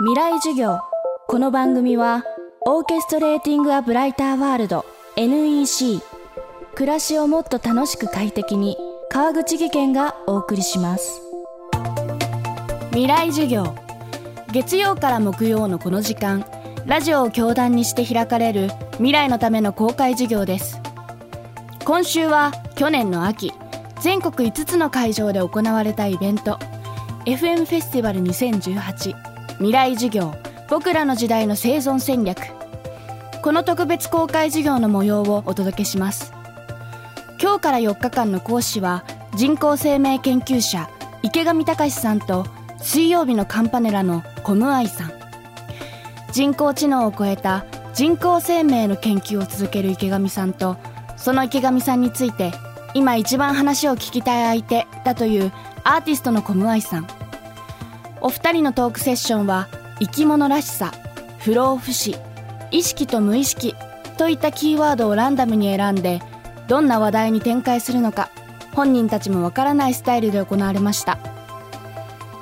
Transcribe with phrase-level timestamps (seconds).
[0.00, 0.78] 未来授業。
[1.26, 2.22] この番組は
[2.64, 4.84] オーケストレーティング・ア・ブライター・ワールド
[5.16, 6.00] NEC
[6.76, 8.76] 暮らしをもっと楽しく快適に
[9.10, 11.20] 川口義賢がお送りします。
[12.90, 13.74] 未来授業。
[14.52, 16.46] 月曜から木曜のこの時間
[16.86, 20.80] ラジオを教壇にして開かれる未来のための公開授業です。
[21.84, 23.52] 今週は去年の秋
[23.98, 26.56] 全国5つの会場で行われたイベント
[27.24, 29.27] FM フェスティバル2018
[29.58, 30.34] 未来授業。
[30.70, 32.38] 僕らの時代の生存戦略。
[33.42, 36.32] この特別公開授業の模様をお届けします。
[37.42, 40.88] 今日から4日間の講師は人工生命研究者
[41.22, 42.46] 池上隆さんと
[42.80, 45.12] 水曜日のカンパネラのコムアイさん。
[46.30, 50.76] 人工知能を超えた人工生命の研究を続ける池上さんと
[51.16, 52.52] その池上さんについて
[52.94, 57.17] 今一番話を聞きたい相手だというアーティストのコムアイさん。
[58.20, 59.68] お二人のトークセッションは
[60.00, 60.92] 生き物らしさ
[61.38, 62.16] 不老不死
[62.70, 63.74] 意識と無意識
[64.16, 66.20] といったキーワードをランダムに選んで
[66.66, 68.30] どんな話題に展開するのか
[68.78, 71.18] 本人たちもわからないスタイルで行われました。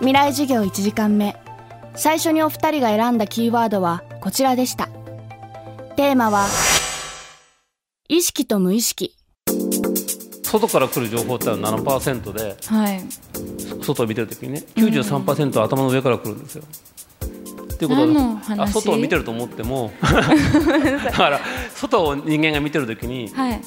[0.01, 1.35] 未来授業1時間目。
[1.95, 4.91] 最初にお二人が選んだキーワードはこちらでした。
[5.97, 6.47] テーマは
[8.09, 9.17] 意識と無意識。
[10.47, 13.03] 外から来る情報ってのは7%で、はい、
[13.83, 16.63] 外を見てるときにね93%は頭の上から来るんですよ。
[17.75, 21.41] っていうことはあ外を見てると思っても だから
[21.75, 23.61] 外を人間が見てるときに、はい、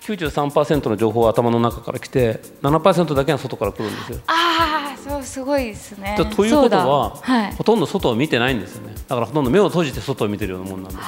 [0.00, 4.18] 93%の情報は頭の中から来て7%だけが外から来るんですよ。
[4.26, 6.16] ああそうすごいですね。
[6.16, 8.94] ということは、はい、ほとんど外を見てないんですよね。
[9.08, 11.02] だからほとんど目を閉じて外を見てるようなもんなんですよ。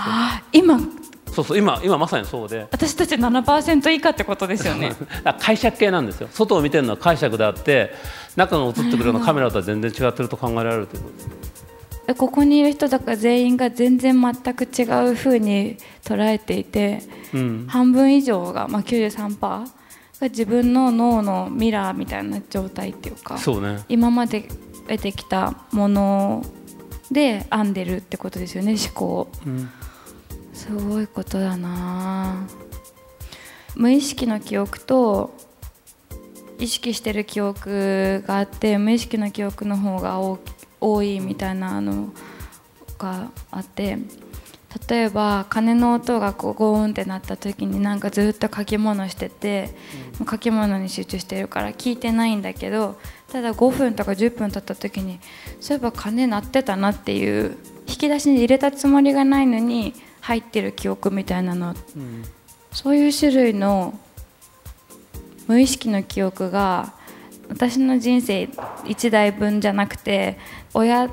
[0.53, 0.79] 今
[1.37, 2.67] そうそう今今まさにそうで。
[2.71, 4.95] 私たち7%以下ってことですよね。
[5.39, 6.29] 解釈系なんですよ。
[6.33, 7.93] 外を見てるのは解釈であって
[8.37, 10.87] 中が映ってくるようなカメラとは全然違ってると考えられる。
[10.87, 17.03] ということですここにいる人だから全員が全然全く違うふうに捉えていて、
[17.35, 19.65] うん、半分以上が、まあ、93%が
[20.23, 24.49] 自分の脳のミラーみたいな状態っていうかそう、ね、今まで
[24.87, 26.45] 出てきたもの
[27.11, 29.69] で編んでるってことですよね思考、うん、
[30.57, 32.47] すごいことだな。
[33.75, 35.31] 無意識の記憶と
[36.59, 40.19] 意識してる記憶があって無意識の記憶の方が
[40.81, 42.09] 多いみたいなの
[42.99, 43.99] があって
[44.89, 49.75] 例えば鐘の音がこうゴーンってなった時になんかずっと書き物してて、
[50.21, 52.99] うん、書き物に集中してるから聞いてないんだけど
[53.31, 55.21] ただ5分とか10分経った時に
[55.61, 59.95] そういえば鐘鳴ってたなっていう引き出しに入れたつもりがないのに
[60.27, 62.25] 入ってる記憶みたいなの、うん、
[62.73, 63.97] そういう種類の
[65.47, 66.95] 無意識の記憶が
[67.49, 68.45] 私の人生
[68.87, 70.37] 1代分じゃなくて
[70.75, 71.09] 親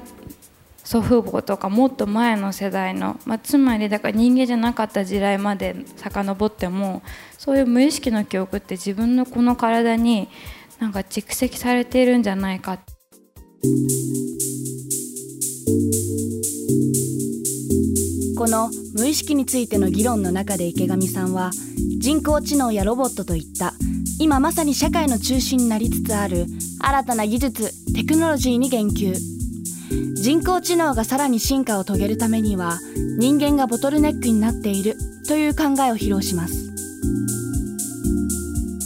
[0.83, 7.03] 祖父母とかもっと前の世代の、まあ、つまりだから人間じゃなかった時代まで遡っても
[7.37, 10.27] そういう無意識の記憶って自分のこの体に
[10.79, 12.79] なんか蓄積されているんじゃないか。
[18.35, 21.51] この無意識についての議論の中で池上さんは
[21.99, 23.73] 人工知能やロボットといった
[24.19, 26.47] 今まさに社会の中心になりつつある
[26.79, 29.15] 新たな技術テクノロジーに言及。
[30.15, 32.79] 人工知能がさらに進化を遂げるためには
[33.19, 34.95] 人間がボトルネックになっている
[35.27, 36.73] という考えを披露します。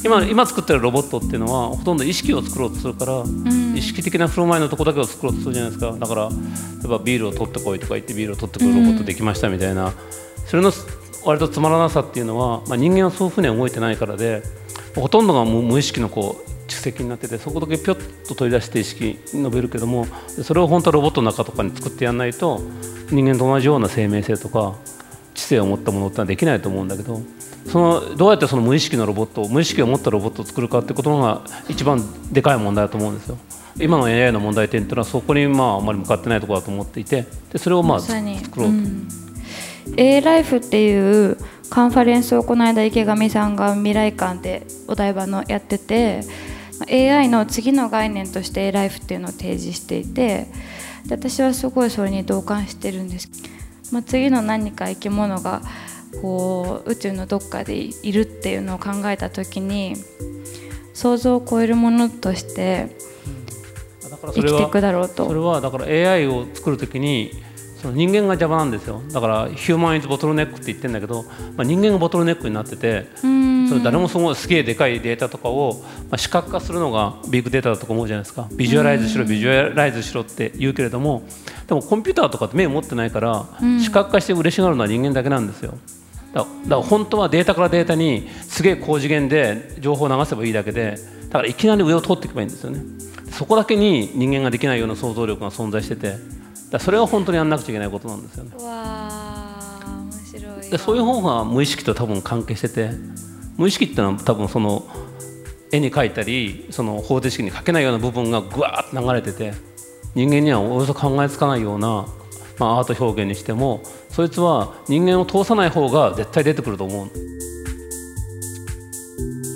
[0.08, 5.92] 今今作ってるロボットっていうのはほとんど意識を作ろうとするから、うん、意識的な振る舞いのとこだけを作ろうとするじゃないですか。
[5.92, 6.36] だから例
[6.86, 9.94] えばビールを取ってこいとか言ってビールを取ってくるロボットできましたみたいな、うん、
[10.46, 10.72] それの
[11.26, 14.44] 割とつまらなさっていうのは、まあ、人間はそういうふうに動いてないからで
[14.96, 17.98] ほとんどが無意識のこう蓄積になっててそこだけぴょっ
[18.28, 22.62] と取り出して意識伸びるけどもそれを本当はロボットの中とかに作ってやらないと
[23.12, 24.76] 人間と同じような生命性とか
[25.34, 27.22] 知性を持ったものってのはできないと思うんだけど
[27.70, 32.02] そのどうやってその無意識のロボット無意識を持ったロボットを作るかってことが一番
[32.32, 33.38] でかい問題だと思うんですよ。
[33.80, 38.62] 今の AI の問題点っていうのはそこにまああまり向かってないところだと思っていてでそれをまあ作ろうと。
[38.64, 39.08] うん、
[39.98, 41.38] A ライフっていう
[41.70, 46.22] カンファレンスをこの間池上さんが未来館でお台場のやってて
[46.90, 50.48] AI の次の概念として A ライフっていうのを提示していて
[51.06, 53.30] で私はすごいそれに同感してるんです、
[53.92, 55.62] まあ、次の何か生き物が
[56.22, 59.96] こう宇宙のどっかでいるっていうのを考えた時に
[60.94, 62.96] 想像を超えるものとして
[64.34, 65.28] 生きていくだろうと。
[65.28, 67.32] それはだから AI を作る時に
[67.82, 69.02] その人間が邪魔なんですよ。
[69.12, 71.24] だからヒューマンイズボトルネックって言ってるんだけど、
[71.56, 78.48] まあ、人間がボトルネックになっててそれ誰もそのすげえでかいデータとかを、まあ、視覚化するのがビッグデータだと思うじゃないですか。
[78.52, 81.22] ビジュアライズしろビジュアライズしろって言うけれども
[81.68, 83.46] でもコンピューターとかって目を持ってないから、
[83.80, 85.78] 視覚化して嬉しがるのは人間だけなんですよ
[86.38, 90.98] だから本当はデータからデータにすげえ高次元で情報を流せばいいだけで
[91.30, 92.82] だからいきなり上を通っていけばいいんですよね。
[93.32, 96.16] そこだけに人間ができないような想像力が存在してて
[96.72, 98.52] だそれは本当にやらなくちゃいけないことなんですよね。
[98.56, 100.70] わ面白い。
[100.72, 102.92] でそういう方が無意識と多分関係してて
[103.58, 104.86] 無意識っていうのは多分その
[105.72, 109.54] 絵に描いたりその方程式に書けないような部分がぐわーっと流れてて
[110.16, 112.08] 人間にはおよそ考えつかないような、
[112.58, 117.10] まあ、アート表現にしてもそいつは人間を通さない方が絶対出てくると思う。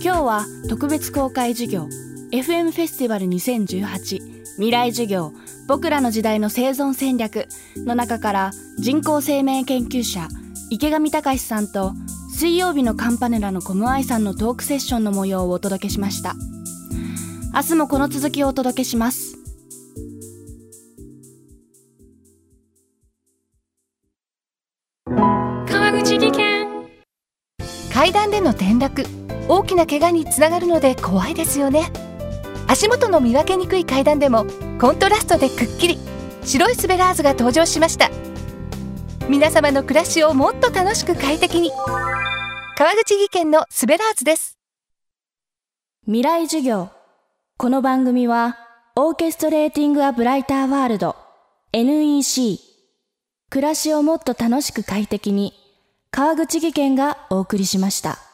[0.03, 1.87] 今日は特別公開授業
[2.31, 5.31] FM フェスティバル2018未来授業
[5.67, 7.47] 僕らの時代の生存戦略
[7.85, 10.27] の中から人工生命研究者
[10.71, 11.93] 池上隆さんと
[12.33, 16.33] 水曜日のカンパネラのコムアイさんのトークセッションの模様をお届けしました。
[17.53, 19.30] 明日もこの続きをお届けします。
[28.01, 29.05] 階段での転落。
[29.47, 31.91] 大きな怪我につながるので怖いですよね。
[32.67, 34.47] 足元の見分けにくい階段でも
[34.79, 35.99] コントラストでくっきり。
[36.43, 38.09] 白いスベラーズが登場しました。
[39.29, 41.69] 皆様の暮らしをもっと楽しく快適に。
[42.75, 44.57] 川口技研のスベラーズです。
[46.05, 46.89] 未来授業。
[47.57, 48.57] この番組は
[48.95, 51.15] オーケストレーティング・ア・ブライター・ワールド
[51.71, 52.57] NEC
[53.51, 55.60] 暮らしをもっと楽しく快適に。
[56.13, 58.30] 川口技研がお送りしました。